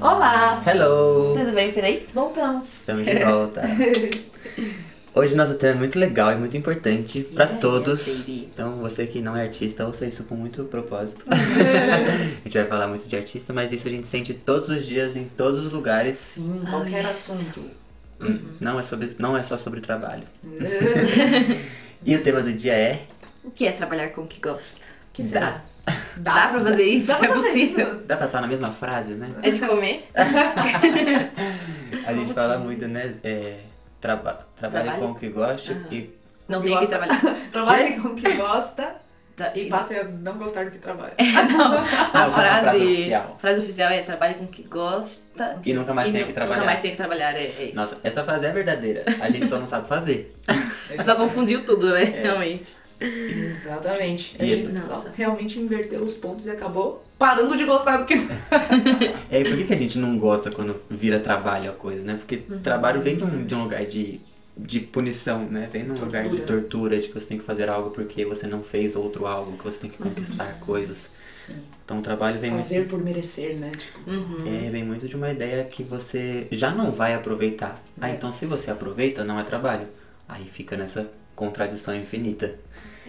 [0.00, 0.62] Olá!
[0.66, 1.34] Hello!
[1.36, 2.06] Tudo bem por aí?
[2.14, 2.64] Voltamos.
[2.64, 3.62] Estamos de volta.
[5.14, 8.20] Hoje nosso tema é muito legal e muito importante para Yes, todos.
[8.20, 8.48] baby.
[8.52, 11.26] Então você que não é artista, ouça isso com muito propósito.
[11.28, 15.16] a gente vai falar muito de artista, mas isso a gente sente todos os dias,
[15.16, 16.16] em todos os lugares.
[16.16, 17.30] Sim, qualquer yes.
[17.30, 17.60] assunto.
[18.20, 20.24] Hum, Não, é sobre, não é só sobre trabalho.
[22.02, 23.02] E o tema do dia é.
[23.44, 24.80] O que é trabalhar com o que gosta?
[25.12, 25.22] que
[26.20, 26.34] Dá.
[26.34, 27.06] Dá pra fazer isso?
[27.06, 27.86] Dá pra é fazer possível?
[27.88, 28.00] isso.
[28.06, 29.28] Dá pra estar na mesma frase, né?
[29.42, 30.08] É de comer?
[32.06, 33.14] A gente fala muito, né?
[33.24, 33.58] É,
[34.00, 35.84] traba trabalhe com o que gosta Aham.
[35.90, 36.10] e.
[36.48, 36.98] Não tem que Gosta.
[36.98, 37.20] trabalhar.
[37.52, 38.94] Trabalhe com o que gosta
[39.54, 41.14] e passe a não gostar do que trabalha.
[41.18, 41.42] A
[42.26, 43.36] Não, frase, frase oficial.
[43.40, 46.56] frase oficial é trabalhe com o que gosta E nunca mais e tem que trabalhar.
[46.56, 47.76] Nunca mais tem que trabalhar, é, é isso.
[47.76, 49.04] Nossa, essa frase é verdadeira.
[49.20, 50.36] A gente só não sabe fazer.
[51.04, 52.02] Só confundiu tudo, né?
[52.02, 52.76] Realmente.
[53.00, 54.36] Exatamente.
[54.38, 55.12] A gente só Nossa.
[55.16, 58.14] realmente inverteu os pontos e acabou parando de gostar do que.
[59.30, 62.14] É, e por que, que a gente não gosta quando vira trabalho a coisa, né?
[62.16, 62.60] Porque Uhum.
[62.60, 64.20] trabalho vem de um, de um lugar de,
[64.56, 65.68] de punição, né?
[65.72, 66.98] Vem de um lugar de Tortura.
[66.98, 69.80] de que você tem que fazer algo porque você não fez outro algo, que você
[69.80, 71.10] tem que conquistar coisas.
[71.30, 71.56] Sim.
[71.84, 73.70] Então o trabalho vem muito, Fazer por merecer, né?
[73.70, 74.36] Tipo, Uhum.
[74.66, 77.80] é, vem muito de uma ideia que você já não vai aproveitar.
[78.00, 78.14] Ah, É.
[78.14, 79.86] então se você aproveita, não é trabalho.
[80.28, 82.54] Aí fica nessa contradição infinita.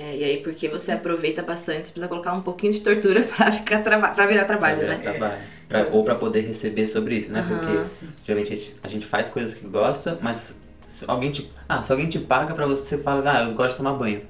[0.03, 3.51] É, e aí, porque você aproveita bastante, você precisa colocar um pouquinho de tortura pra,
[3.51, 5.03] ficar traba pra virar trabalho, Pra virar né?
[5.03, 5.41] trabalho.
[5.69, 7.39] Pra- ou pra poder receber sobre isso, né?
[7.39, 7.59] Aham.
[7.59, 8.07] Porque sim.
[8.25, 10.55] Geralmente a gente, a gente faz coisas que gosta, mas
[10.87, 13.71] se alguém te, ah, se alguém te paga pra você, você fala, ah, eu gosto
[13.73, 14.21] de tomar banho.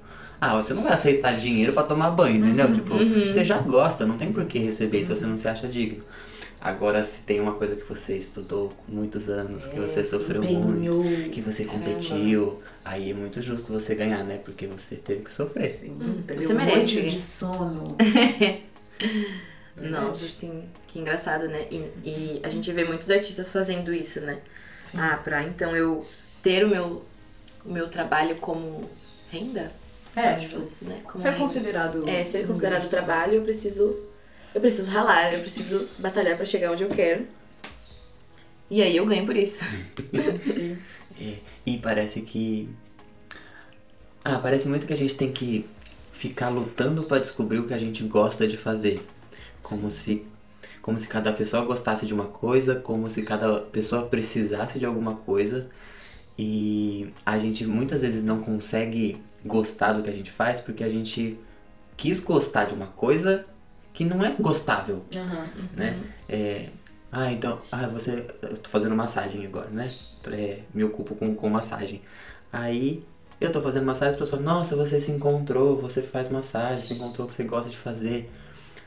[0.42, 2.74] Ah, você não vai aceitar dinheiro pra tomar banho, entendeu?
[2.74, 2.96] Tipo,
[3.30, 6.04] você já gosta, não tem por que receber se você não se acha digno.
[6.64, 10.50] Agora, se tem uma coisa que você estudou muitos anos, que você É, sofreu se
[10.52, 11.32] muito, empenhou.
[11.32, 14.38] que você competiu, aí é muito justo você ganhar, né?
[14.46, 15.74] Porque você teve que sofrer.
[15.80, 16.76] Sim, Hum, você merece.
[16.96, 17.98] noites de sono.
[19.76, 21.66] Nossa, assim, que engraçado, né?
[21.72, 21.78] E,
[22.08, 24.40] e a gente vê muitos artistas fazendo isso, né?
[24.86, 25.00] Sim.
[25.00, 26.06] Ah, pra então eu
[26.44, 27.04] ter o meu,
[27.66, 28.88] o meu trabalho como
[29.32, 29.72] renda?
[30.16, 31.02] É, tipo, né?
[31.06, 31.40] Como ser renda.
[31.42, 32.08] considerado.
[32.08, 34.11] É, ser um considerado trabalho, eu preciso.
[34.54, 37.26] Eu preciso ralar, eu preciso batalhar pra chegar onde eu quero.
[38.70, 39.64] E aí eu ganho por isso.
[40.44, 40.78] Sim.
[41.24, 42.68] É, e parece que.
[44.26, 45.68] Ah, parece muito que a gente tem que
[46.12, 49.06] ficar lutando pra descobrir o que a gente gosta de fazer.
[49.62, 50.26] Como se.
[50.82, 55.14] Como se cada pessoa gostasse de uma coisa, como se cada pessoa precisasse de alguma
[55.14, 55.70] coisa.
[56.40, 60.90] E a gente muitas vezes não consegue gostar do que a gente faz porque a
[60.90, 61.38] gente
[61.96, 63.46] quis gostar de uma coisa
[63.94, 65.50] que não é gostável Aham.
[65.76, 66.00] né?
[66.30, 66.70] É,
[67.12, 69.92] ah, então, ah, você, eu tô fazendo massagem agora, né?
[70.32, 72.02] É, me ocupo com, com massagem.
[72.54, 73.04] Aí,
[73.40, 76.94] eu tô fazendo massagem, as pessoas falam, nossa, você se encontrou, você faz massagem, você
[76.94, 78.32] encontrou o que você gosta de fazer.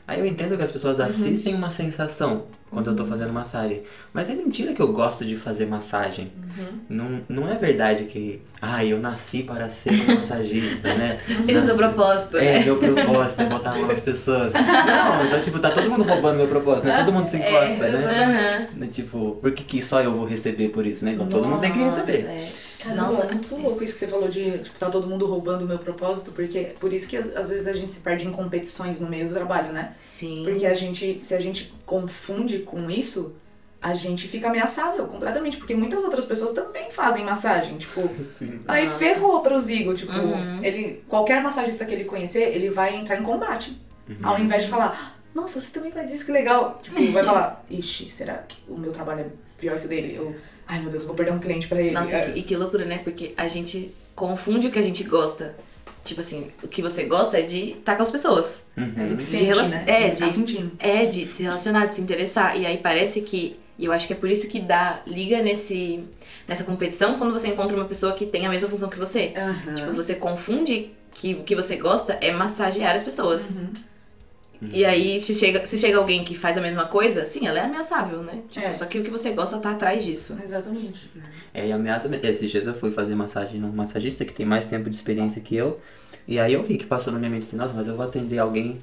[0.07, 3.81] Aí eu entendo que as pessoas assistem uma sensação quando eu tô fazendo massagem.
[4.13, 6.31] Mas é mentira que eu gosto de fazer massagem.
[6.87, 11.21] Não, não é verdade que, ah, eu nasci para ser um massagista, né?
[11.47, 12.65] Nasci- sou propósito, é, né?
[12.65, 14.53] meu propósito é botar a mão nas pessoas.
[14.53, 16.97] Não, então, tipo, tá todo mundo roubando meu propósito, né?
[16.97, 18.67] Todo mundo se encosta, né?
[18.69, 18.77] Aham.
[18.77, 21.13] Né, Tipo, por que, que só eu vou receber por isso, né?
[21.13, 22.27] Então todo mundo tem que Nossa, receber.
[22.27, 22.47] É.
[22.85, 25.63] Caramba, Nossa, é muito louco isso que você falou de, tipo, tá todo mundo roubando
[25.65, 28.31] o meu propósito, porque por isso que às, às vezes a gente se perde em
[28.31, 29.95] competições no meio do trabalho, né?
[29.99, 30.43] sim.
[30.45, 33.35] Porque a gente, se a gente confunde com isso,
[33.81, 38.59] a gente fica ameaçável completamente, porque muitas outras pessoas também fazem massagem, tipo, Sim.
[38.67, 38.97] aí Nossa.
[38.97, 40.63] ferrou pro Zigo, tipo, Uhum.
[40.63, 43.79] ele, qualquer massagista que ele conhecer, ele vai entrar em combate.
[44.09, 44.15] Uhum.
[44.23, 46.79] Ao invés de falar, nossa, você também faz isso, que legal.
[46.81, 49.25] Tipo, vai falar, ixi, será que o meu trabalho é
[49.59, 50.15] pior que o dele?
[50.15, 50.35] Eu,
[50.67, 51.91] ai meu Deus, eu vou perder um cliente pra ele.
[51.91, 52.99] Nossa, É, que- e que loucura, né?
[53.03, 55.55] Porque a gente confunde o que a gente gosta.
[56.03, 58.63] Tipo assim, o que você gosta é de estar com as pessoas.
[58.77, 58.93] Uhum.
[58.97, 59.83] é de sente, né?
[59.87, 60.71] é, Tá de-.
[60.77, 62.59] É, de se relacionar, de se interessar.
[62.59, 63.59] E aí parece que.
[63.77, 65.01] E eu acho que é por isso que dá.
[65.07, 66.03] Liga nesse,
[66.47, 69.33] nessa competição quando você encontra uma pessoa que tem a mesma função que você.
[69.35, 69.73] Aham.
[69.73, 73.55] Tipo, você confunde que o que você gosta é massagear as pessoas.
[73.55, 73.69] Uhum.
[74.61, 77.63] E aí, se chega, se chega alguém que faz a mesma coisa, sim, ela é
[77.63, 78.41] ameaçável, né?
[78.49, 78.73] Tipo, É.
[78.73, 80.37] Só que o que você gosta tá atrás disso.
[80.41, 81.09] Exatamente.
[81.53, 82.09] É, e ameaça.
[82.23, 85.55] Esses dias eu fui fazer massagem num massagista que tem mais tempo de experiência que
[85.55, 85.79] eu.
[86.27, 88.39] E aí eu vi que passou na minha mente assim, nossa, mas eu vou atender
[88.39, 88.81] alguém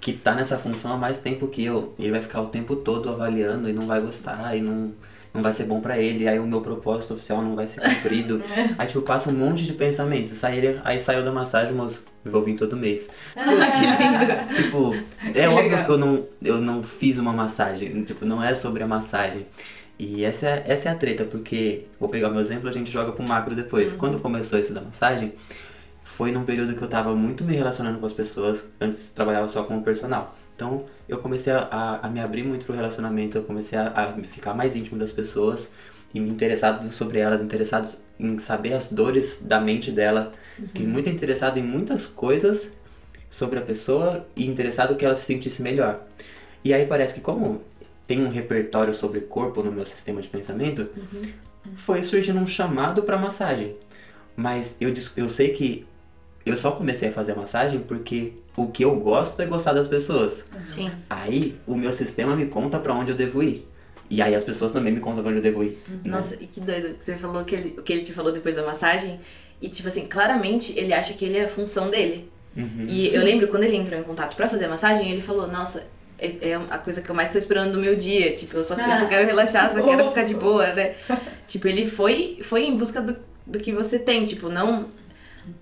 [0.00, 1.94] que tá nessa função há mais tempo que eu.
[1.98, 4.92] E ele vai ficar o tempo todo avaliando e não vai gostar e não,
[5.38, 6.28] não vai ser bom pra ele.
[6.28, 8.42] Aí o meu propósito oficial não vai ser cumprido.
[8.76, 10.32] aí tipo, passa um monte de pensamento.
[10.46, 12.04] Ele, aí saiu da massagem, moço.
[12.24, 13.08] Eu vou vir todo mês.
[14.54, 14.94] tipo,
[15.34, 15.84] é óbvio legal.
[15.84, 18.02] que eu não, eu não fiz uma massagem.
[18.02, 19.46] Tipo, não é sobre a massagem.
[19.98, 22.90] E essa é, essa é a treta, porque, vou pegar o meu exemplo, a gente
[22.90, 23.94] joga pro macro depois.
[23.94, 25.32] Quando começou isso da massagem,
[26.04, 29.64] foi num período que eu tava muito me relacionando com as pessoas, antes trabalhava só
[29.64, 30.36] como personal.
[30.58, 34.12] Então eu comecei a, a, a me abrir muito pro relacionamento, eu comecei a, a
[34.24, 35.70] ficar mais íntimo das pessoas
[36.12, 37.88] e me interessado sobre elas, interessado
[38.18, 40.32] em saber as dores da mente dela,
[40.74, 42.76] que muito interessado em muitas coisas
[43.30, 46.04] sobre a pessoa e interessado que ela se sentisse melhor.
[46.64, 47.62] E aí parece que como
[48.08, 50.90] tem um repertório sobre corpo no meu sistema de pensamento,
[51.76, 53.76] foi surgindo um chamado para massagem.
[54.34, 55.86] Mas eu, eu sei que
[56.44, 58.32] eu só comecei a fazer massagem porque
[58.62, 60.44] o que eu gosto é gostar das pessoas.
[60.68, 60.90] Sim.
[61.08, 63.66] Aí o meu sistema me conta pra onde eu devo ir.
[64.10, 65.78] E aí as pessoas também me contam pra onde eu devo ir.
[65.88, 66.00] né?
[66.04, 68.54] Nossa, e que doido que você falou que ele, o que ele te falou depois
[68.54, 69.20] da massagem.
[69.60, 72.30] E, tipo assim, claramente ele acha que ele é a função dele.
[72.56, 72.86] Uhum.
[72.88, 75.86] E eu lembro quando ele entrou em contato pra fazer a massagem, ele falou: Nossa,
[76.18, 78.34] é, é a coisa que eu mais tô esperando do meu dia.
[78.34, 80.94] Tipo, eu só, eu só quero relaxar, só quero ficar de boa, né?
[81.46, 83.16] tipo, ele foi, foi em busca do,
[83.46, 84.24] do que você tem.
[84.24, 84.88] Tipo, não,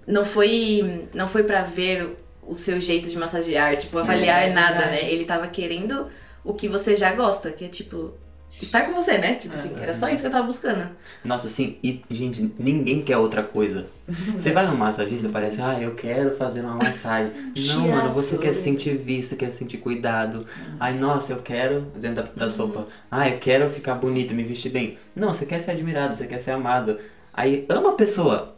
[0.07, 2.17] não foi não foi pra ver
[2.47, 5.11] o seu jeito de massagear, tipo, Sim, avaliar é nada, né?
[5.11, 6.07] Ele tava querendo
[6.45, 8.15] o que você já gosta, que é tipo.
[8.63, 9.35] Estar com você, né?
[9.35, 10.89] Tipo assim, era só isso que eu tava buscando.
[11.25, 13.87] Nossa, assim, e gente, ninguém quer outra coisa.
[14.33, 17.33] Você vai no massagista e parece, ah, eu quero fazer uma massagem.
[17.67, 20.47] Não, mano, você quer sentir vista, quer sentir cuidado.
[20.79, 24.71] Ai, nossa, eu quero, dentro da, da sopa, ah, eu quero ficar bonito, me vestir
[24.71, 24.97] bem.
[25.15, 26.99] Não, você quer ser admirado, você quer ser amado.
[27.35, 28.56] Aí ama a pessoa.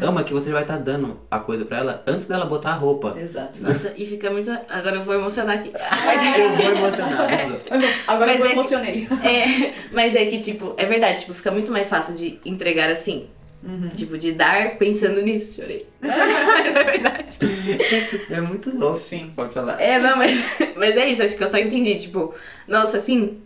[0.00, 3.14] Ama que você vai estar dando a coisa pra ela antes dela botar a roupa.
[3.20, 3.62] Exato.
[3.62, 4.50] Nossa, e fica muito.
[4.68, 5.70] Agora eu vou emocionar aqui.
[6.40, 7.28] Eu vou emocionar.
[8.08, 9.08] Agora Mas eu é- emocionei.
[9.22, 13.26] É, mas é que, tipo, é verdade, tipo, fica muito mais fácil de entregar assim.
[13.94, 15.86] Tipo, de dar pensando nisso, chorei.
[16.02, 17.38] é verdade.
[18.30, 19.00] É muito louco.
[19.00, 19.32] Sim.
[19.36, 19.80] Pode falar.
[19.80, 20.32] É, não, mas,
[20.76, 22.32] mas é isso, acho que eu só entendi, tipo,
[22.66, 23.38] nossa, assim,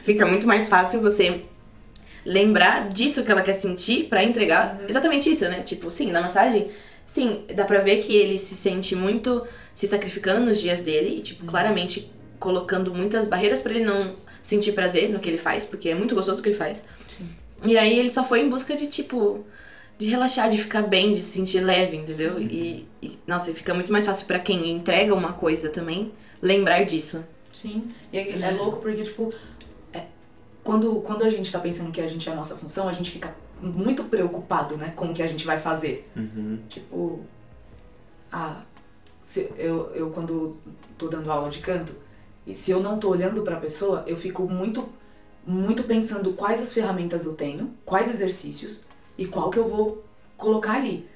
[0.00, 1.42] fica muito mais fácil você
[2.24, 5.60] lembrar disso que ela quer sentir pra entregar exatamente isso, né?
[5.60, 6.70] Tipo, sim, na massagem,
[7.04, 11.20] sim, dá pra ver que ele se sente muito se sacrificando nos dias dele e,
[11.20, 15.88] tipo, claramente colocando muitas barreiras pra ele não sentir prazer no que ele faz, porque
[15.88, 16.84] é muito gostoso o que ele faz.
[17.64, 19.44] E aí ele só foi em busca de, tipo,
[19.96, 22.40] de relaxar, de ficar bem, de se sentir leve, entendeu?
[22.40, 27.24] E, e, nossa, fica muito mais fácil pra quem entrega uma coisa também lembrar disso.
[27.52, 27.92] Sim.
[28.12, 29.30] E é, é louco porque, tipo,
[30.62, 33.10] quando, quando a gente tá pensando que a gente é a nossa função, a gente
[33.10, 36.10] fica muito preocupado, né, com o que a gente vai fazer.
[36.16, 36.60] Uhum.
[36.68, 37.20] Tipo,
[38.30, 38.62] ah,
[39.22, 40.56] se eu, eu quando
[40.98, 41.94] tô dando aula de canto,
[42.46, 44.88] e se eu não tô olhando pra pessoa, eu fico muito,
[45.46, 48.84] muito pensando quais as ferramentas eu tenho, quais exercícios
[49.16, 50.04] e qual que eu vou
[50.36, 51.08] colocar ali.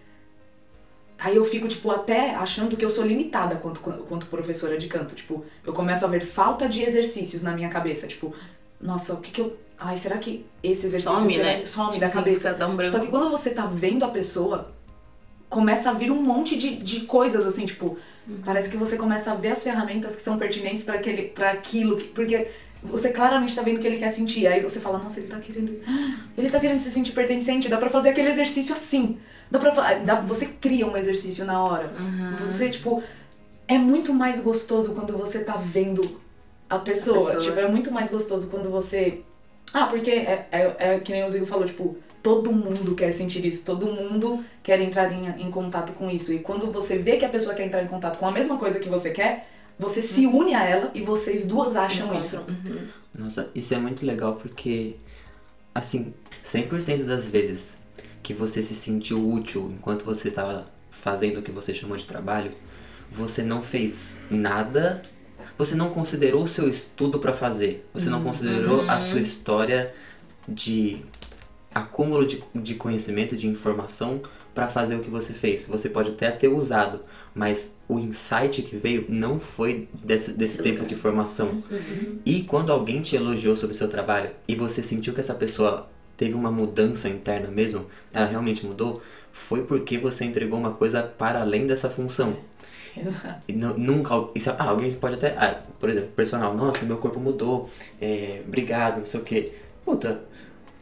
[1.18, 5.14] Aí eu fico, tipo, até achando que eu sou limitada quanto, quanto professora de canto.
[5.14, 8.06] Tipo, eu começo a ver falta de exercícios na minha cabeça.
[8.06, 8.34] Tipo,
[8.80, 9.56] nossa, o que que eu...
[9.78, 11.64] Ai, será que esse exercício Some, será- né?
[11.66, 12.54] some Tipo da assim, cabeça?
[12.54, 12.92] Dá um branco.
[12.92, 14.72] Só que quando você tá vendo a pessoa,
[15.50, 17.98] começa a vir um monte de, de coisas, assim, tipo,
[18.44, 21.96] parece que você começa a ver as ferramentas que são pertinentes para aquele para aquilo,
[21.96, 22.48] que, porque
[22.82, 24.46] você claramente tá vendo o que ele quer sentir.
[24.46, 25.78] Aí você fala, nossa, ele tá querendo.
[26.38, 29.18] Ele tá querendo se sentir pertencente, dá pra fazer aquele exercício assim.
[29.50, 31.92] Dá pra dá, Você cria um exercício na hora.
[32.46, 33.02] Você, tipo,
[33.68, 36.20] é muito mais gostoso quando você tá vendo
[36.68, 37.32] a pessoa.
[37.32, 37.42] pessoa.
[37.42, 39.22] Tipo, é muito mais gostoso quando você.
[39.72, 43.44] Ah, porque é, é, é que nem o Zigo falou, tipo, todo mundo quer sentir
[43.44, 46.32] isso, todo mundo quer entrar em, em contato com isso.
[46.32, 48.80] E quando você vê que a pessoa quer entrar em contato com a mesma coisa
[48.80, 52.44] que você quer, você se une a ela e vocês duas acham isso.
[52.48, 52.88] Uhum.
[53.14, 54.96] Nossa, isso é muito legal porque,
[55.74, 57.78] assim, 100% das vezes
[58.22, 62.52] que você se sentiu útil enquanto você estava fazendo o que você chamou de trabalho,
[63.10, 65.00] você não fez nada,
[65.58, 69.94] você não considerou o seu estudo para fazer, você não considerou a sua história
[70.48, 71.00] de
[71.74, 74.22] acúmulo de, de conhecimento, de informação
[74.54, 75.66] para fazer o que você fez.
[75.66, 77.00] Você pode até ter usado,
[77.34, 81.62] mas o insight que veio não foi desse, desse tempo de formação.
[82.24, 85.90] E quando alguém te elogiou sobre o seu trabalho e você sentiu que essa pessoa
[86.16, 91.42] teve uma mudança interna mesmo, ela realmente mudou, foi porque você entregou uma coisa para
[91.42, 92.38] além dessa função.
[93.06, 93.40] Exato.
[93.52, 94.28] Nu- nunca.
[94.34, 95.34] Isso, ah, alguém pode até.
[95.36, 97.68] Ah, por exemplo, personal, nossa, meu corpo mudou,
[98.00, 99.52] é, obrigado, não sei o que.
[99.84, 100.20] Puta,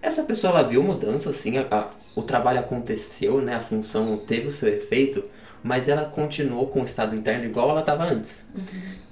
[0.00, 3.54] essa pessoa ela viu mudança, assim, a- a- o trabalho aconteceu, né?
[3.54, 5.24] A função teve o seu efeito,
[5.62, 8.44] mas ela continuou com o estado interno igual ela estava antes.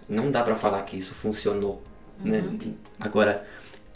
[0.08, 1.82] Não dá pra falar que isso funcionou,
[2.24, 2.42] né?
[3.00, 3.44] Agora,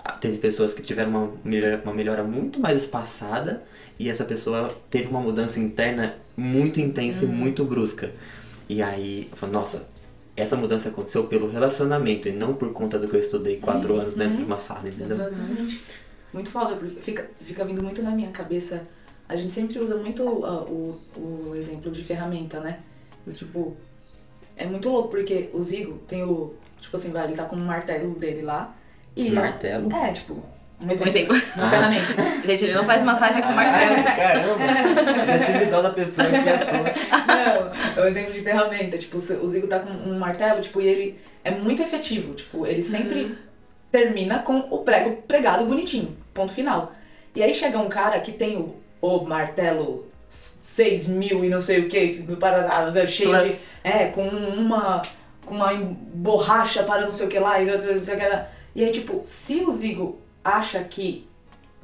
[0.02, 3.62] ah, teve pessoas que tiveram uma melhora, uma melhora muito mais espaçada
[3.98, 8.10] e essa pessoa teve uma mudança interna muito intensa e muito brusca.
[8.68, 9.88] E aí, eu falo, nossa,
[10.36, 14.14] essa mudança aconteceu pelo relacionamento e não por conta do que eu estudei quatro anos
[14.14, 15.16] dentro de uma sala, entendeu?
[15.16, 15.82] Exatamente.
[16.32, 18.86] Muito foda, porque fica, fica vindo muito na minha cabeça
[19.28, 22.80] a gente sempre usa muito ah, o, o exemplo de ferramenta, né?
[23.32, 23.76] Tipo,
[24.56, 26.54] é muito louco, porque o Zigo tem o.
[26.80, 28.76] Tipo assim, vai, ele tá com um martelo dele lá.
[29.16, 29.92] E Martelo?
[29.92, 30.42] É, tipo,
[30.80, 31.08] um Um exemplo.
[31.08, 31.36] exemplo.
[31.56, 32.22] Uma ferramenta.
[32.46, 34.04] Gente, ele não faz massagem com martelo.
[34.04, 37.26] Caramba, já tive dó da pessoa aqui à toa.
[37.26, 38.98] Não, é um exemplo de ferramenta.
[38.98, 42.34] Tipo, o Zigo tá com um martelo, tipo, e ele é muito efetivo.
[42.34, 43.36] Tipo, ele sempre
[43.90, 46.16] termina com o prego pregado bonitinho.
[46.34, 46.92] Ponto final.
[47.34, 51.80] E aí chega um cara que tem o, o martelo 6 mil e não sei
[51.80, 53.66] o que, do Paraná, cheio Plus.
[53.82, 53.88] de.
[53.88, 55.00] É, com uma.
[55.44, 57.62] Com uma borracha para não sei o que lá.
[57.62, 57.66] E,
[58.74, 61.26] e aí, tipo, se o Zigo acha que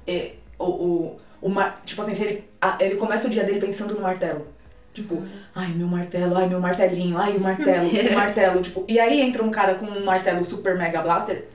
[0.07, 3.61] é, o, o, o mar- tipo assim, se ele, a- ele começa o dia dele
[3.61, 4.47] pensando no martelo.
[4.95, 5.23] Tipo,
[5.55, 8.85] ai meu martelo, ai meu martelinho, ai o martelo, o martelo, tipo.
[8.87, 11.47] E aí entra um cara com um martelo super mega blaster,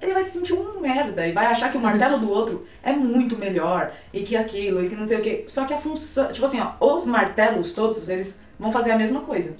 [0.00, 2.92] ele vai se sentir um merda e vai achar que o martelo do outro é
[2.92, 5.44] muito melhor e que aquilo e que não sei o que.
[5.48, 9.20] Só que a função, tipo assim, ó, os martelos todos, eles vão fazer a mesma
[9.22, 9.56] coisa.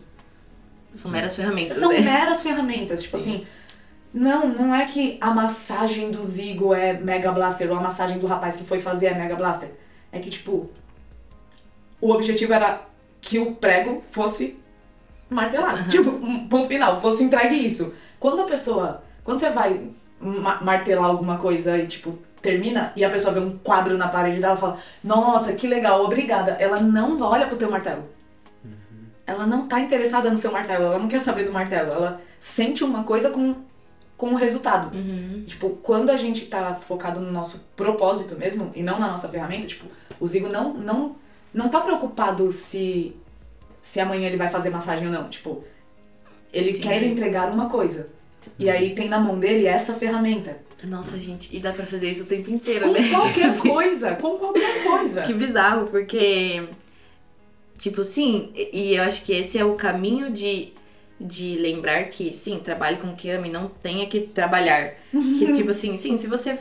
[0.95, 2.01] São meras ferramentas, São né?
[2.01, 3.47] meras ferramentas, tipo assim.
[4.17, 8.27] Não, não é que a massagem do Zigo é Mega Blaster ou a massagem do
[8.27, 9.71] rapaz que foi fazer é Mega Blaster.
[10.11, 10.71] É que, tipo,
[12.01, 12.81] o objetivo era
[13.21, 14.59] que o prego fosse
[15.29, 15.87] martelado.
[15.91, 17.95] Tipo, um ponto final, fosse entregue isso.
[18.19, 19.03] Quando a pessoa.
[19.23, 19.83] Quando você vai
[20.19, 24.41] ma- martelar alguma coisa e, tipo, termina e a pessoa vê um quadro na parede
[24.41, 26.53] dela e fala: Nossa, que legal, obrigada.
[26.53, 28.03] Ela não olha pro teu martelo.
[29.27, 31.91] Ela não tá interessada no seu martelo, ela não quer saber do martelo.
[31.93, 33.57] Ela sente uma coisa com,
[34.17, 34.97] com o resultado.
[34.97, 35.45] Uhum.
[35.47, 39.67] Tipo, quando a gente tá focado no nosso propósito mesmo e não na nossa ferramenta,
[39.67, 39.87] tipo,
[40.19, 41.17] o Zigo não, não,
[41.53, 43.15] não tá preocupado se,
[43.83, 45.29] se amanhã ele vai fazer massagem ou não.
[45.29, 45.63] Tipo,
[46.53, 46.89] ele Entendi.
[46.89, 48.09] quer entregar uma coisa.
[48.59, 50.57] E aí tem na mão dele essa ferramenta.
[50.85, 53.09] Nossa, gente, e dá pra fazer isso o tempo inteiro, Com né?
[53.11, 55.23] qualquer Assim, coisa, com qualquer coisa.
[55.23, 56.69] Que bizarro, porque.
[57.79, 60.73] Tipo, sim, e eu acho que esse é o caminho de,
[61.21, 64.95] de lembrar que, sim, trabalhe com o que ame, não tenha que trabalhar.
[65.11, 66.59] Que, tipo assim, sim, se você.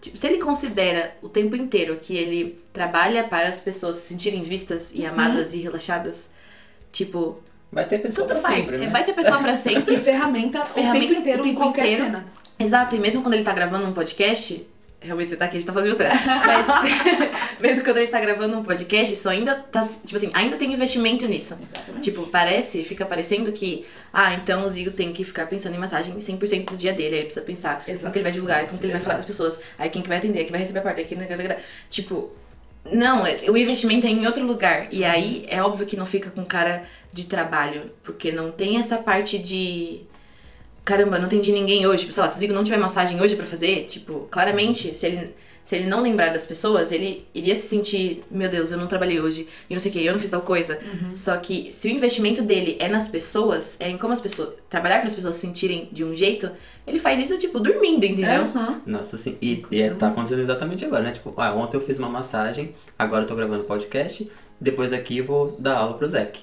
[0.00, 4.42] tipo, se ele considera o tempo inteiro que ele trabalha para as pessoas se sentirem
[4.42, 6.30] vistas e amadas e relaxadas,
[6.92, 8.64] tipo, Vai ter pessoa tanto pra faz.
[8.64, 8.88] sempre, né?
[8.90, 9.94] Vai ter pessoa pra sempre.
[9.96, 12.04] E ferramenta, Ferramenta o tempo inteiro o tempo em qualquer inteiro.
[12.04, 12.26] cena.
[12.58, 14.66] Exato, e mesmo quando ele tá gravando um podcast,
[15.00, 16.04] realmente você tá aqui, a gente tá falando de você.
[16.46, 16.66] Mas
[17.60, 21.26] mesmo quando ele tá gravando um podcast, isso ainda tá, tipo assim, ainda tem investimento
[21.26, 21.58] nisso.
[21.62, 22.02] Exatamente.
[22.02, 26.14] Tipo, parece, fica parecendo que, ah, então o Zigo tem que ficar pensando em massagem
[26.16, 28.86] 100% do dia dele, aí ele precisa pensar como que ele vai divulgar, como que
[28.86, 30.82] ele vai falar com as pessoas, aí quem que vai atender, quem vai receber a
[30.82, 31.18] parte, quem...
[31.90, 32.32] Tipo,
[32.92, 34.88] não, é- o investimento é em outro lugar.
[34.92, 38.98] E aí é óbvio que não fica com cara de trabalho, porque não tem essa
[38.98, 40.00] parte de
[40.84, 42.02] caramba, não atendi ninguém hoje.
[42.02, 45.06] Tipo, sei lá, se o Zigo não tiver massagem hoje pra fazer, tipo, claramente, se
[45.06, 45.34] ele,
[45.66, 49.20] se ele não lembrar das pessoas, ele iria se sentir, meu Deus, eu não trabalhei
[49.20, 50.78] hoje, e não sei o que, eu não fiz tal coisa.
[51.14, 54.98] Só que se o investimento dele é nas pessoas, é em como as pessoas, trabalhar
[54.98, 56.48] para as pessoas se sentirem de um jeito,
[56.86, 58.42] ele faz isso, tipo, dormindo, entendeu?
[58.44, 58.80] Aham.
[58.86, 61.10] Nossa, assim, e, e é- tá acontecendo exatamente agora, né?
[61.12, 64.30] Tipo, ah, ontem eu fiz uma massagem, agora eu tô gravando podcast,
[64.60, 66.40] depois daqui eu vou dar aula pro Zeke.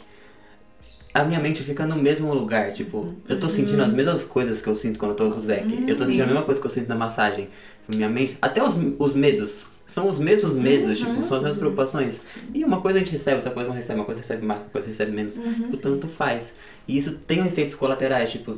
[1.13, 4.67] A minha mente fica no mesmo lugar, tipo, eu tô sentindo as mesmas coisas que
[4.67, 5.84] eu sinto quando eu tô com o Zeke.
[5.86, 7.50] Eu tô sentindo a mesma coisa que eu sinto na massagem.
[7.88, 12.20] Minha mente, até os, os medos, são os mesmos medos, tipo, são as mesmas preocupações.
[12.51, 14.72] E uma coisa a gente recebe, outra coisa não recebe, uma coisa recebe mais, outra
[14.72, 15.39] coisa recebe menos.
[15.72, 16.55] O tanto faz.
[16.88, 18.58] E isso tem efeitos colaterais, tipo,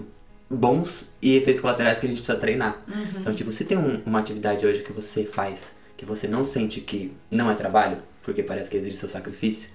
[0.49, 2.81] bons e efeitos colaterais que a gente precisa treinar.
[3.19, 6.81] Então, tipo, se tem um- uma atividade hoje que você faz que você não sente
[6.81, 9.69] que não é trabalho, porque parece que exige seu sacrifício,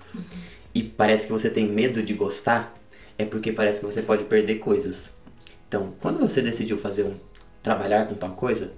[0.75, 2.75] e parece que você tem medo de gostar,
[3.19, 5.13] é porque parece que você pode perder coisas.
[5.69, 7.15] Então, quando você decidiu fazer um
[7.63, 8.73] trabalhar com tal coisa,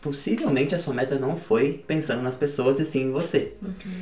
[0.00, 3.54] possivelmente a sua meta não foi pensando nas pessoas e sim em você.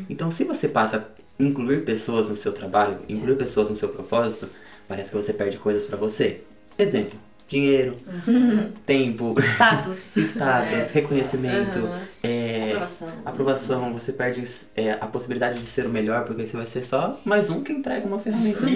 [0.08, 3.38] Então, se você passa a incluir pessoas no seu trabalho, incluir Yes.
[3.38, 4.48] pessoas no seu propósito,
[4.86, 6.40] parece que você perde coisas pra você.
[6.78, 7.18] Exemplo:
[7.48, 7.96] dinheiro,
[8.86, 10.16] tempo, Status.
[10.16, 12.08] status, reconhecimento, Aham.
[12.22, 12.47] é,
[12.78, 13.08] Aprovação.
[13.24, 13.92] aprovação.
[13.94, 14.42] Você perde
[14.76, 17.72] é, a possibilidade de ser o melhor, porque você vai ser só mais um que
[17.72, 18.66] entrega uma ferramenta.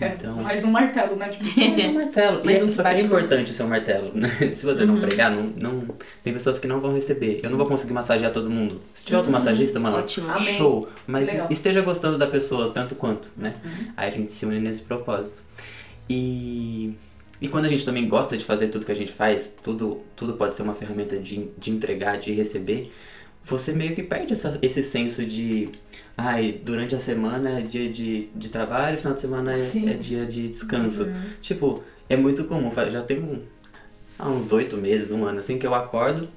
[0.00, 1.28] Então, Mais um martelo, né?
[1.28, 2.44] Tipo, mais um martelo.
[2.44, 4.28] Mais e é, um só que é importante o seu martelo, né?
[4.52, 5.94] Se você não pregar, não, não.
[6.22, 7.40] Tem pessoas que não vão receber.
[7.42, 8.80] Eu não vou conseguir massagear todo mundo.
[8.92, 10.28] Se tiver outro massagista, mano, Ótimo.
[10.28, 10.44] Amém.
[10.44, 10.88] show.
[11.06, 13.54] Mas esteja gostando da pessoa tanto quanto, né?
[13.96, 15.42] Aí a gente se une nesse propósito.
[16.08, 16.94] E.
[17.40, 20.34] E quando a gente também gosta de fazer tudo que a gente faz, tudo, tudo
[20.34, 22.90] pode ser uma ferramenta de, de entregar, de receber,
[23.44, 25.68] você meio que perde essa, esse senso de.
[26.16, 29.56] Ai, durante a semana é dia de, de trabalho, final de semana é,
[29.90, 31.06] é dia de descanso.
[31.42, 33.42] Tipo, é muito comum, já tem um,
[34.18, 36.28] há uns oito meses, um ano assim, que eu acordo,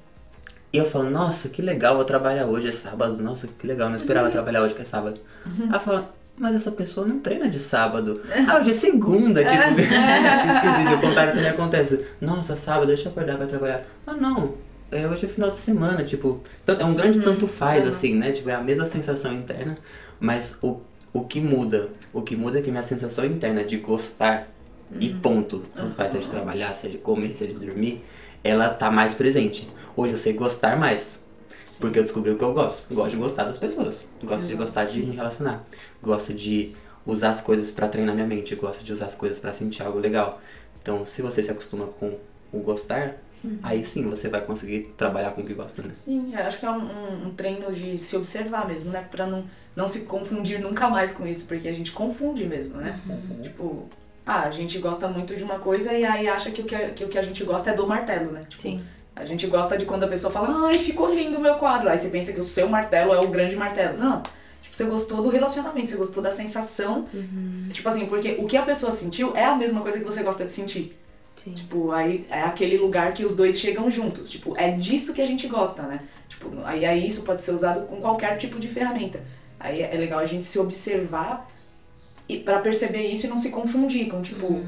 [0.72, 3.22] E eu falo, nossa, que legal, vou trabalhar hoje, é sábado.
[3.22, 4.32] Nossa, que legal, não esperava Uhum.
[4.32, 5.20] trabalhar hoje, que é sábado.
[5.46, 8.20] Aí eu falo, mas essa pessoa não treina de sábado.
[8.48, 10.94] Ah, hoje é segunda, tipo, que esquisito.
[10.96, 12.04] O contrário também acontece.
[12.20, 13.84] Nossa, sábado, deixa eu acordar pra trabalhar.
[14.06, 14.54] Ah, não,
[14.90, 16.40] é, hoje é final de semana, tipo.
[16.66, 18.32] É um grande tanto faz, assim, né?
[18.32, 19.76] Tipo, é a mesma sensação interna,
[20.18, 20.80] mas o,
[21.12, 21.88] o que muda?
[22.12, 24.48] O que muda é que minha sensação interna de gostar
[24.98, 28.02] e ponto, tanto faz seja de trabalhar, seja de comer, seja de dormir,
[28.42, 29.68] ela tá mais presente.
[29.96, 31.20] Hoje eu sei gostar mais.
[31.78, 32.92] Porque eu descobri o que eu gosto.
[32.92, 34.06] Gosto de gostar das pessoas.
[34.22, 35.64] Gosto de gostar de me relacionar.
[36.02, 36.74] Gosto de
[37.06, 38.54] usar as coisas pra treinar minha mente.
[38.56, 40.40] Gosto de usar as coisas pra sentir algo legal.
[40.82, 42.16] Então, se você se acostuma com
[42.52, 43.16] o gostar,
[43.62, 45.90] aí sim você vai conseguir trabalhar com o que gosta, né?
[45.94, 49.04] Sim, eu acho que é um, um- um treino de se observar mesmo, né?
[49.10, 49.44] Pra não,
[49.76, 52.98] não se confundir nunca mais com isso, porque a gente confunde mesmo, né?
[53.42, 53.88] Tipo,
[54.26, 56.90] ah, a gente gosta muito de uma coisa e aí acha que o que, a-
[56.90, 58.44] que o que a gente gosta é do martelo, né?
[58.48, 58.82] Tipo, Sim.
[59.16, 61.88] A gente gosta de quando a pessoa fala, ai, ficou lindo o meu quadro.
[61.88, 63.98] Aí você pensa que o seu martelo é o grande martelo.
[63.98, 64.22] Não.
[64.62, 67.04] Tipo, você gostou do relacionamento, você gostou da sensação.
[67.72, 70.44] Tipo assim, porque o que a pessoa sentiu é a mesma coisa que você gosta
[70.44, 70.96] de sentir.
[71.42, 71.52] Sim.
[71.52, 74.28] Tipo, aí é aquele lugar que os dois chegam juntos.
[74.28, 76.00] Tipo, é disso que a gente gosta, né?
[76.28, 79.20] Tipo, aí, aí isso pode ser usado com qualquer tipo de ferramenta.
[79.58, 81.48] Aí é legal a gente se observar
[82.28, 84.62] e para perceber isso e não se confundir com, tipo,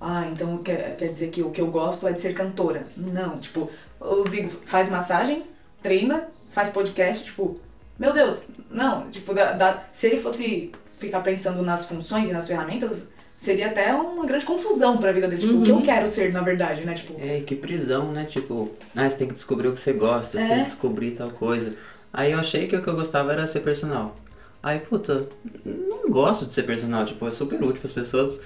[0.00, 2.86] ah, então quer, quer dizer que o que eu gosto é de ser cantora.
[2.96, 5.44] Não, tipo, o Zigo faz massagem,
[5.82, 7.58] treina, faz podcast, tipo,
[7.98, 12.46] meu Deus, não, tipo, dá, dá- se ele fosse ficar pensando nas funções e nas
[12.48, 15.40] ferramentas, seria até uma grande confusão pra vida dele.
[15.40, 16.94] Tipo, o que eu quero ser, na verdade, né?
[16.94, 18.24] Tipo, É, que prisão, né?
[18.24, 20.48] Tipo, ah, você tem que descobrir o que você gosta, você É.
[20.48, 21.74] tem que descobrir tal coisa.
[22.12, 24.16] Aí eu achei que o que eu gostava era ser personal.
[24.62, 25.28] Aí, puta,
[25.64, 28.40] não gosto de ser personal, tipo, é super útil para as pessoas.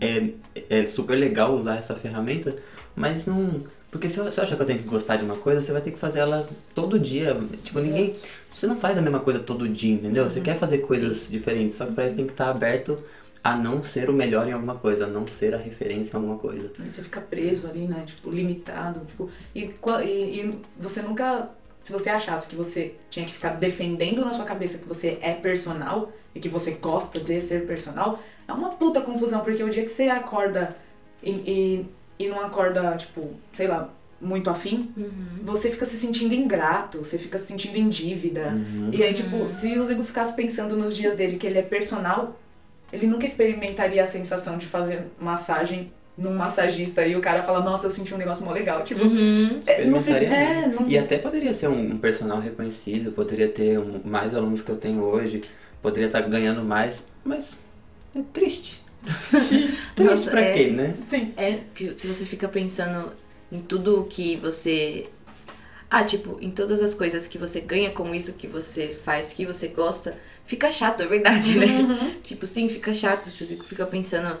[0.00, 0.28] É,
[0.70, 2.54] é super legal usar essa ferramenta,
[2.94, 3.62] mas não.
[3.90, 5.90] Porque se você acha que eu tenho que gostar de uma coisa, você vai ter
[5.92, 7.36] que fazer ela todo dia.
[7.64, 8.14] Tipo, ninguém.
[8.54, 10.24] Você não faz a mesma coisa todo dia, entendeu?
[10.30, 12.96] Você quer fazer coisas diferentes, só que pra isso tem que estar aberto
[13.44, 16.38] a não ser o melhor em alguma coisa, a não ser a referência em alguma
[16.38, 16.72] coisa.
[16.80, 18.02] Aí você fica preso ali, né?
[18.06, 19.00] Tipo, limitado.
[19.06, 21.50] Tipo, e, e, e você nunca.
[21.82, 25.34] Se você achasse que você tinha que ficar defendendo na sua cabeça que você é
[25.34, 29.82] personal e que você gosta de ser personal, é uma puta confusão, porque o dia
[29.82, 30.74] que você acorda
[31.22, 31.86] e, e,
[32.24, 34.90] e não acorda, tipo, sei lá, muito afim,
[35.42, 38.54] você fica se sentindo ingrato, você fica se sentindo em dívida.
[38.54, 38.88] Uhum.
[38.90, 42.40] E aí, tipo, se o Zigo ficasse pensando nos dias dele que ele é personal,
[42.94, 47.86] ele nunca experimentaria a sensação de fazer massagem num massagista e o cara fala, nossa,
[47.86, 48.84] eu senti um negócio mó legal.
[48.84, 49.60] Tipo, Uhum.
[49.66, 50.88] é, não sei, Experimentaria é, não...
[50.88, 55.02] E até poderia ser um, personal reconhecido, poderia ter um- mais alunos que eu tenho
[55.02, 55.42] hoje,
[55.82, 57.56] poderia estar ganhando mais, mas
[58.14, 58.80] é triste.
[59.04, 60.52] triste Nossa, pra é.
[60.54, 60.94] quê, né?
[61.10, 61.32] Sim.
[61.36, 63.10] É que se você fica pensando
[63.52, 65.06] em tudo que você.
[65.90, 69.44] Ah, tipo, em todas as coisas que você ganha com isso que você faz, que
[69.44, 72.16] você gosta, fica chato, é verdade, né?
[72.22, 73.26] Tipo, sim, fica chato.
[73.28, 74.38] Você fica pensando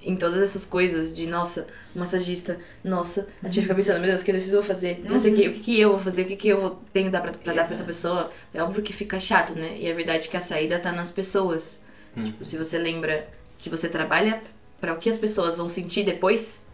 [0.00, 4.24] em todas essas coisas de, nossa, massagista, nossa, a gente fica pensando, meu Deus, o
[4.24, 5.02] que eu vou fazer?
[5.04, 7.10] Não sei o que, o que, eu vou fazer, o que, que eu vou- tenho
[7.10, 8.30] dar pra, pra dar pra essa pessoa.
[8.54, 9.76] É óbvio que fica chato, né?
[9.76, 11.80] E é verdade que a saída tá nas pessoas.
[12.24, 14.40] Tipo, se você lembra que você trabalha
[14.80, 16.64] pra o que as pessoas vão sentir depois,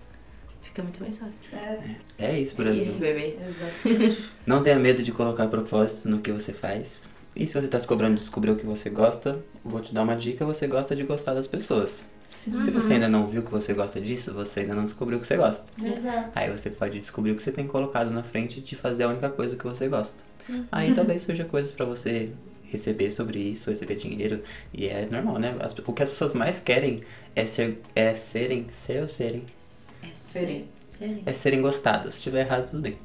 [0.62, 1.34] fica muito mais fácil.
[2.18, 3.00] É isso, por Isso, exemplo.
[3.00, 3.36] bebê.
[3.48, 4.24] Exatamente.
[4.46, 7.10] Não tenha medo de colocar propósito no que você faz.
[7.36, 10.02] E se você tá se cobrando de descobrir o que você gosta, vou te dar
[10.02, 12.08] uma dica, você gosta de gostar das pessoas.
[12.28, 15.26] Se você ainda não viu que você gosta disso, você ainda não descobriu o que
[15.26, 15.64] você gosta.
[15.82, 16.30] Exato.
[16.34, 19.30] Aí você pode descobrir o que você tem colocado na frente de fazer a única
[19.30, 20.14] coisa que você gosta.
[20.70, 22.30] Aí talvez surja coisas pra você
[22.64, 24.42] receber sobre isso, receber dinheiro.
[24.72, 25.56] E é normal, né?
[25.60, 27.02] As- o que as pessoas mais querem
[27.34, 29.44] é ser, é serem, ser ou serem,
[30.02, 30.68] É Serem.
[30.88, 31.22] Serem.
[31.26, 32.16] é serem gostadas.
[32.16, 32.96] Se tiver errado, tudo bem.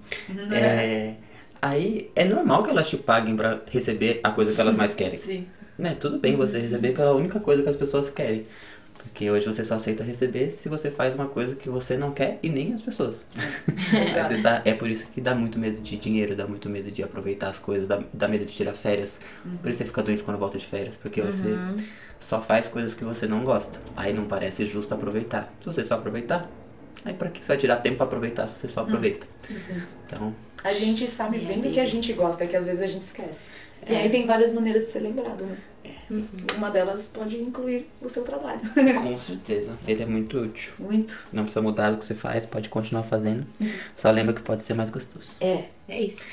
[0.52, 1.15] É,
[1.62, 5.19] aí é normal que elas te paguem pra receber a coisa que elas mais querem.
[5.19, 5.48] Sim.
[5.78, 5.95] Né?
[6.00, 8.45] Tudo bem você receber pela única coisa que as pessoas querem.
[9.02, 12.38] Porque hoje você só aceita receber se você faz uma coisa que você não quer
[12.43, 13.26] e nem as pessoas.
[14.28, 17.02] Você tá- é por isso que dá muito medo de dinheiro, dá muito medo de
[17.02, 19.22] aproveitar as coisas, dá, dá medo de tirar férias.
[19.62, 21.58] Por isso você fica doente quando volta de férias, porque você
[22.19, 23.80] só faz coisas que você não gosta.
[23.95, 25.50] Aí não parece justo aproveitar.
[25.62, 26.50] Se você só aproveitar,
[27.06, 29.26] aí pra que você vai tirar tempo pra aproveitar se você só aproveita?
[29.48, 29.82] Sim.
[30.08, 32.88] Então, A gente sabe bem do que a gente gosta, é que às vezes a
[32.88, 33.50] gente esquece.
[33.88, 34.02] E É.
[34.02, 35.58] aí tem várias maneiras de ser lembrado, né?
[36.58, 38.60] Uma delas pode incluir o seu trabalho.
[39.04, 40.74] com certeza, ele é muito útil.
[40.80, 41.17] Muito.
[41.32, 43.45] Não precisa mudar o que você faz, pode continuar fazendo.
[43.95, 45.30] Só lembra que pode ser mais gostoso.
[45.39, 45.65] É.
[45.88, 46.24] É isso.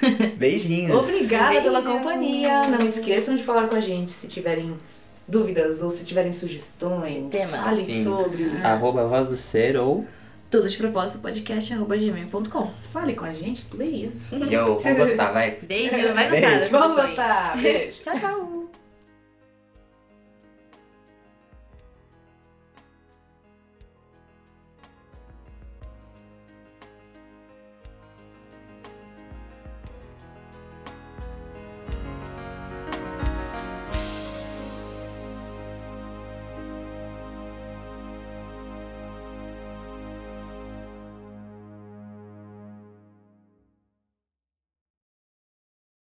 [0.38, 0.96] Beijinhos!
[0.96, 2.62] Obrigada pela companhia.
[2.68, 4.74] Não esqueçam de falar com a gente se tiverem
[5.26, 7.14] dúvidas ou se tiverem sugestões.
[7.30, 7.50] Temas.
[7.50, 8.04] Falem Sim.
[8.04, 8.48] sobre.
[8.62, 10.06] Arroba Voz do Ser ou
[10.54, 12.70] tudo de propósito podcast.gmail.com.
[12.92, 14.24] Fale com a gente, please.
[14.52, 15.58] Eu vou gostar, vai.
[15.60, 16.70] Beijo, vai gostar Beijo.
[16.70, 17.56] Vamos gostar.
[17.60, 18.00] Beijo.
[18.02, 18.63] Tchau, tchau.